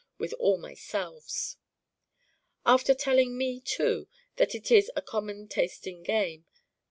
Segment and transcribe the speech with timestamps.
[0.17, 1.57] with all my selves.
[2.65, 6.45] After telling Me too that it is a common tasting game.